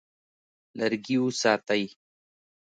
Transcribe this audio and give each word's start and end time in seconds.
لرګي 0.77 1.17
وساتئ. 1.21 1.83